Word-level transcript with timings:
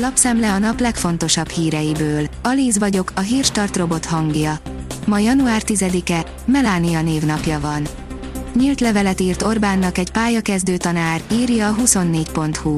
Lapszemle 0.00 0.52
a 0.52 0.58
nap 0.58 0.80
legfontosabb 0.80 1.48
híreiből. 1.48 2.28
Alíz 2.42 2.78
vagyok, 2.78 3.12
a 3.14 3.20
hírstart 3.20 3.76
robot 3.76 4.04
hangja. 4.04 4.58
Ma 5.06 5.18
január 5.18 5.62
10-e, 5.66 6.24
Melánia 6.44 7.02
névnapja 7.02 7.60
van. 7.60 7.86
Nyílt 8.54 8.80
levelet 8.80 9.20
írt 9.20 9.42
Orbánnak 9.42 9.98
egy 9.98 10.10
pályakezdő 10.10 10.76
tanár, 10.76 11.20
írja 11.32 11.68
a 11.68 11.74
24.hu. 11.74 12.74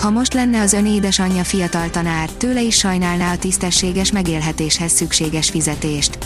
Ha 0.00 0.10
most 0.10 0.34
lenne 0.34 0.60
az 0.60 0.72
ön 0.72 0.86
édesanyja 0.86 1.44
fiatal 1.44 1.90
tanár, 1.90 2.30
tőle 2.30 2.62
is 2.62 2.76
sajnálná 2.76 3.32
a 3.32 3.38
tisztességes 3.38 4.12
megélhetéshez 4.12 4.92
szükséges 4.92 5.50
fizetést. 5.50 6.18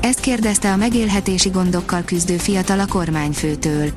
Ezt 0.00 0.20
kérdezte 0.20 0.72
a 0.72 0.76
megélhetési 0.76 1.48
gondokkal 1.48 2.02
küzdő 2.04 2.36
fiatal 2.36 2.80
a 2.80 2.86
kormányfőtől. 2.86 3.90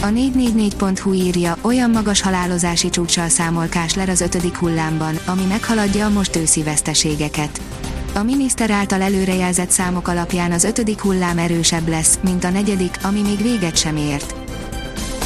A 0.00 0.06
444.hu 0.06 1.12
írja, 1.12 1.56
olyan 1.60 1.90
magas 1.90 2.20
halálozási 2.20 2.90
csúcssal 2.90 3.28
számol 3.28 3.66
Kásler 3.66 4.08
az 4.08 4.20
ötödik 4.20 4.56
hullámban, 4.56 5.18
ami 5.26 5.44
meghaladja 5.44 6.06
a 6.06 6.10
most 6.10 6.36
őszi 6.36 6.62
veszteségeket. 6.62 7.60
A 8.14 8.22
miniszter 8.22 8.70
által 8.70 9.02
előrejelzett 9.02 9.70
számok 9.70 10.08
alapján 10.08 10.52
az 10.52 10.64
ötödik 10.64 11.00
hullám 11.00 11.38
erősebb 11.38 11.88
lesz, 11.88 12.18
mint 12.22 12.44
a 12.44 12.50
negyedik, 12.50 12.98
ami 13.02 13.20
még 13.20 13.42
véget 13.42 13.76
sem 13.76 13.96
ért. 13.96 14.34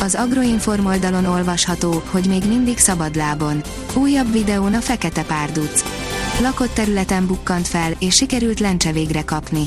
Az 0.00 0.14
Agroinform 0.14 0.86
oldalon 0.86 1.24
olvasható, 1.24 2.02
hogy 2.10 2.26
még 2.26 2.42
mindig 2.48 2.78
szabadlábon. 2.78 3.62
Újabb 3.94 4.32
videón 4.32 4.74
a 4.74 4.80
fekete 4.80 5.22
párduc. 5.22 5.84
Lakott 6.40 6.74
területen 6.74 7.26
bukkant 7.26 7.68
fel, 7.68 7.92
és 7.98 8.14
sikerült 8.14 8.60
lencse 8.60 8.92
végre 8.92 9.22
kapni. 9.22 9.62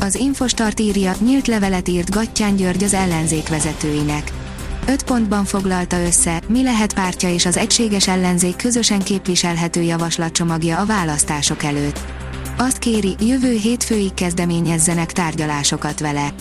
Az 0.00 0.14
Infostart 0.14 0.80
írja, 0.80 1.14
nyílt 1.20 1.46
levelet 1.46 1.88
írt 1.88 2.10
Gattyán 2.10 2.56
György 2.56 2.82
az 2.82 2.94
ellenzék 2.94 3.48
vezetőinek. 3.48 4.32
Öt 4.86 5.02
pontban 5.02 5.44
foglalta 5.44 6.00
össze, 6.00 6.40
mi 6.48 6.62
lehet 6.62 6.94
pártja 6.94 7.32
és 7.32 7.46
az 7.46 7.56
egységes 7.56 8.08
ellenzék 8.08 8.56
közösen 8.56 8.98
képviselhető 8.98 9.82
javaslatcsomagja 9.82 10.78
a 10.78 10.86
választások 10.86 11.62
előtt. 11.62 12.00
Azt 12.58 12.78
kéri, 12.78 13.14
jövő 13.20 13.52
hétfőig 13.52 14.14
kezdeményezzenek 14.14 15.12
tárgyalásokat 15.12 16.00
vele. 16.00 16.32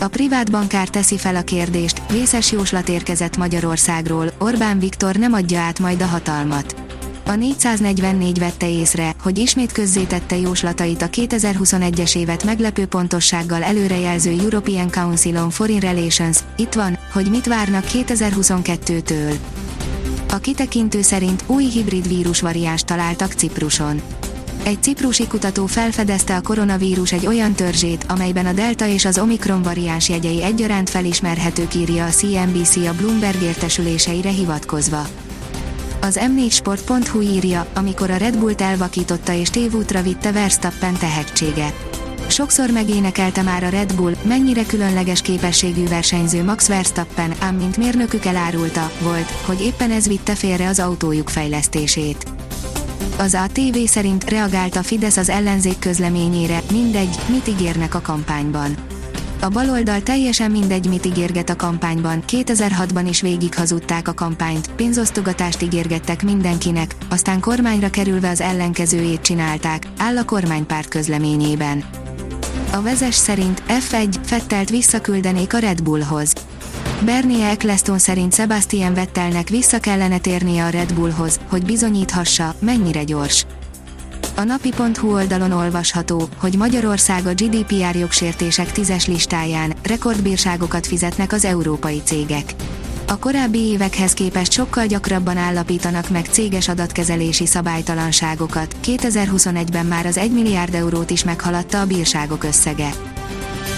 A 0.00 0.08
privát 0.08 0.50
bankár 0.50 0.88
teszi 0.88 1.18
fel 1.18 1.36
a 1.36 1.42
kérdést, 1.42 2.02
vészes 2.10 2.52
jóslat 2.52 2.88
érkezett 2.88 3.36
Magyarországról, 3.36 4.32
Orbán 4.38 4.78
Viktor 4.78 5.14
nem 5.14 5.32
adja 5.32 5.60
át 5.60 5.78
majd 5.78 6.02
a 6.02 6.06
hatalmat. 6.06 6.85
A 7.28 7.34
444 7.34 8.38
vette 8.38 8.68
észre, 8.68 9.14
hogy 9.22 9.38
ismét 9.38 9.72
közzétette 9.72 10.36
jóslatait 10.36 11.02
a 11.02 11.08
2021-es 11.08 12.16
évet 12.16 12.44
meglepő 12.44 12.86
pontossággal 12.86 13.62
előrejelző 13.62 14.30
European 14.30 14.90
Council 14.90 15.36
on 15.36 15.50
Foreign 15.50 15.80
Relations. 15.80 16.38
Itt 16.56 16.72
van, 16.72 16.98
hogy 17.12 17.30
mit 17.30 17.46
várnak 17.46 17.84
2022-től. 17.92 19.34
A 20.30 20.36
kitekintő 20.36 21.02
szerint 21.02 21.44
új 21.46 21.64
hibrid 21.64 22.08
vírus 22.08 22.40
variáns 22.40 22.82
találtak 22.82 23.32
Cipruson. 23.32 24.00
Egy 24.62 24.82
ciprusi 24.82 25.26
kutató 25.26 25.66
felfedezte 25.66 26.36
a 26.36 26.40
koronavírus 26.40 27.12
egy 27.12 27.26
olyan 27.26 27.52
törzsét, 27.52 28.04
amelyben 28.08 28.46
a 28.46 28.52
delta 28.52 28.86
és 28.86 29.04
az 29.04 29.18
omikron 29.18 29.62
variáns 29.62 30.08
jegyei 30.08 30.42
egyaránt 30.42 30.90
felismerhetők 30.90 31.74
írja 31.74 32.04
a 32.04 32.10
CNBC 32.10 32.76
a 32.76 32.94
Bloomberg 32.96 33.42
értesüléseire 33.42 34.30
hivatkozva. 34.30 35.06
Az 36.00 36.20
m4sport.hu 36.20 37.20
írja, 37.20 37.66
amikor 37.74 38.10
a 38.10 38.16
Red 38.16 38.38
Bullt 38.38 38.60
elvakította 38.60 39.32
és 39.32 39.50
tévútra 39.50 40.02
vitte 40.02 40.32
Verstappen 40.32 40.94
tehetsége. 40.94 41.72
Sokszor 42.28 42.70
megénekelte 42.70 43.42
már 43.42 43.64
a 43.64 43.68
Red 43.68 43.94
Bull, 43.94 44.14
mennyire 44.22 44.66
különleges 44.66 45.20
képességű 45.20 45.86
versenyző 45.86 46.44
Max 46.44 46.68
Verstappen, 46.68 47.32
ám 47.38 47.54
mint 47.54 47.76
mérnökük 47.76 48.24
elárulta, 48.24 48.90
volt, 49.00 49.30
hogy 49.30 49.62
éppen 49.62 49.90
ez 49.90 50.08
vitte 50.08 50.34
félre 50.34 50.68
az 50.68 50.78
autójuk 50.78 51.28
fejlesztését. 51.28 52.26
Az 53.18 53.34
ATV 53.34 53.78
szerint 53.84 54.30
reagált 54.30 54.76
a 54.76 54.82
Fidesz 54.82 55.16
az 55.16 55.28
ellenzék 55.28 55.78
közleményére, 55.78 56.60
mindegy, 56.70 57.18
mit 57.28 57.48
ígérnek 57.48 57.94
a 57.94 58.00
kampányban. 58.00 58.85
A 59.40 59.48
baloldal 59.48 60.02
teljesen 60.02 60.50
mindegy, 60.50 60.88
mit 60.88 61.06
ígérget 61.06 61.50
a 61.50 61.56
kampányban, 61.56 62.22
2006-ban 62.28 63.04
is 63.08 63.20
végig 63.20 63.54
hazudták 63.54 64.08
a 64.08 64.14
kampányt, 64.14 64.70
pénzosztogatást 64.70 65.62
ígérgettek 65.62 66.22
mindenkinek, 66.22 66.96
aztán 67.08 67.40
kormányra 67.40 67.90
kerülve 67.90 68.28
az 68.28 68.40
ellenkezőjét 68.40 69.20
csinálták, 69.20 69.86
áll 69.98 70.16
a 70.16 70.24
kormánypárt 70.24 70.88
közleményében. 70.88 71.84
A 72.72 72.82
vezes 72.82 73.14
szerint 73.14 73.62
F1 73.68 74.14
Fettelt 74.24 74.70
visszaküldenék 74.70 75.54
a 75.54 75.58
Red 75.58 75.82
Bullhoz. 75.82 76.32
Bernie 77.04 77.46
Eccleston 77.46 77.98
szerint 77.98 78.34
Sebastian 78.34 78.94
Vettelnek 78.94 79.48
vissza 79.48 79.78
kellene 79.78 80.18
térnie 80.18 80.64
a 80.64 80.68
Red 80.68 80.94
Bullhoz, 80.94 81.40
hogy 81.48 81.64
bizonyíthassa, 81.64 82.54
mennyire 82.58 83.04
gyors. 83.04 83.46
A 84.38 84.44
napi.hu 84.44 85.12
oldalon 85.12 85.52
olvasható, 85.52 86.28
hogy 86.36 86.56
Magyarország 86.56 87.26
a 87.26 87.34
GDPR 87.34 87.96
jogsértések 87.96 88.72
tízes 88.72 89.06
listáján 89.06 89.74
rekordbírságokat 89.82 90.86
fizetnek 90.86 91.32
az 91.32 91.44
európai 91.44 92.00
cégek. 92.04 92.54
A 93.06 93.18
korábbi 93.18 93.58
évekhez 93.58 94.12
képest 94.12 94.52
sokkal 94.52 94.86
gyakrabban 94.86 95.36
állapítanak 95.36 96.08
meg 96.10 96.26
céges 96.30 96.68
adatkezelési 96.68 97.46
szabálytalanságokat, 97.46 98.76
2021-ben 98.84 99.86
már 99.86 100.06
az 100.06 100.16
1 100.16 100.32
milliárd 100.32 100.74
eurót 100.74 101.10
is 101.10 101.24
meghaladta 101.24 101.80
a 101.80 101.86
bírságok 101.86 102.44
összege. 102.44 102.90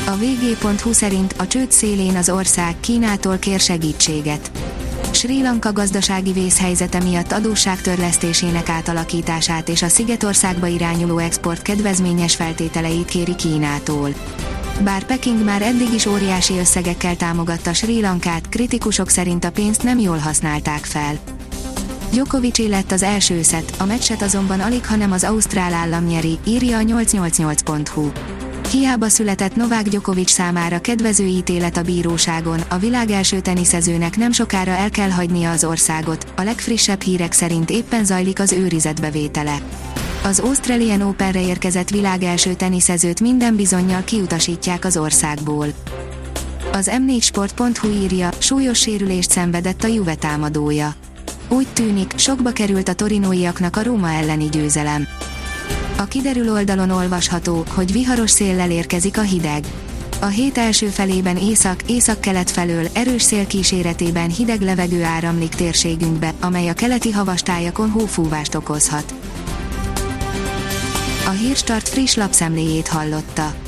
A 0.06 0.16
vg.hu 0.16 0.92
szerint 0.92 1.34
a 1.38 1.46
csőd 1.46 1.72
szélén 1.72 2.16
az 2.16 2.30
ország 2.30 2.80
Kínától 2.80 3.38
kér 3.38 3.60
segítséget. 3.60 4.50
Sri 5.12 5.42
Lanka 5.42 5.72
gazdasági 5.72 6.32
vészhelyzete 6.32 7.00
miatt 7.00 7.32
adósságtörlesztésének 7.32 8.68
átalakítását 8.68 9.68
és 9.68 9.82
a 9.82 9.88
Szigetországba 9.88 10.66
irányuló 10.66 11.18
export 11.18 11.62
kedvezményes 11.62 12.36
feltételeit 12.36 13.04
kéri 13.04 13.34
Kínától. 13.34 14.14
Bár 14.80 15.04
Peking 15.04 15.44
már 15.44 15.62
eddig 15.62 15.92
is 15.92 16.06
óriási 16.06 16.58
összegekkel 16.58 17.16
támogatta 17.16 17.72
Sri 17.72 18.00
Lankát, 18.00 18.48
kritikusok 18.48 19.08
szerint 19.08 19.44
a 19.44 19.50
pénzt 19.50 19.82
nem 19.82 19.98
jól 19.98 20.18
használták 20.18 20.84
fel. 20.84 21.18
Djokovic 22.10 22.58
lett 22.58 22.92
az 22.92 23.02
első 23.02 23.42
szett, 23.42 23.72
a 23.78 23.84
meccset 23.84 24.22
azonban 24.22 24.60
alig, 24.60 24.86
hanem 24.86 25.12
az 25.12 25.24
ausztrál 25.24 25.72
állam 25.72 26.04
nyeri, 26.04 26.38
írja 26.44 26.78
a 26.78 26.82
888.hu. 26.82 28.10
Hiába 28.70 29.08
született 29.08 29.56
Novák 29.56 29.88
Djokovic 29.88 30.30
számára 30.30 30.80
kedvező 30.80 31.24
ítélet 31.24 31.76
a 31.76 31.82
bíróságon, 31.82 32.60
a 32.68 32.78
világ 32.78 33.10
első 33.10 33.40
teniszezőnek 33.40 34.16
nem 34.16 34.32
sokára 34.32 34.70
el 34.70 34.90
kell 34.90 35.10
hagynia 35.10 35.50
az 35.50 35.64
országot, 35.64 36.32
a 36.36 36.42
legfrissebb 36.42 37.00
hírek 37.00 37.32
szerint 37.32 37.70
éppen 37.70 38.04
zajlik 38.04 38.40
az 38.40 38.52
őrizetbevétele. 38.52 39.58
Az 40.24 40.38
Australian 40.38 41.00
Openre 41.00 41.42
érkezett 41.42 41.90
világ 41.90 42.22
első 42.22 42.54
teniszezőt 42.54 43.20
minden 43.20 43.56
bizonyal 43.56 44.04
kiutasítják 44.04 44.84
az 44.84 44.96
országból. 44.96 45.66
Az 46.72 46.90
m4sport.hu 46.92 47.88
írja, 47.88 48.28
súlyos 48.38 48.78
sérülést 48.78 49.30
szenvedett 49.30 49.84
a 49.84 49.86
Juve 49.86 50.14
támadója. 50.14 50.94
Úgy 51.48 51.68
tűnik, 51.72 52.12
sokba 52.16 52.50
került 52.50 52.88
a 52.88 52.94
torinóiaknak 52.94 53.76
a 53.76 53.82
Róma 53.82 54.10
elleni 54.10 54.48
győzelem. 54.48 55.06
A 55.98 56.04
kiderül 56.04 56.52
oldalon 56.52 56.90
olvasható, 56.90 57.64
hogy 57.74 57.92
viharos 57.92 58.30
széllel 58.30 58.70
érkezik 58.70 59.18
a 59.18 59.22
hideg. 59.22 59.64
A 60.20 60.26
hét 60.26 60.58
első 60.58 60.86
felében 60.86 61.36
észak, 61.36 61.82
észak-kelet 61.86 62.50
felől 62.50 62.86
erős 62.92 63.22
szél 63.22 63.46
kíséretében 63.46 64.30
hideg 64.30 64.60
levegő 64.60 65.04
áramlik 65.04 65.54
térségünkbe, 65.54 66.32
amely 66.40 66.68
a 66.68 66.72
keleti 66.72 67.10
havastájakon 67.10 67.90
hófúvást 67.90 68.54
okozhat. 68.54 69.14
A 71.26 71.30
Hírstart 71.30 71.88
friss 71.88 72.14
lapszemléjét 72.14 72.88
hallotta. 72.88 73.67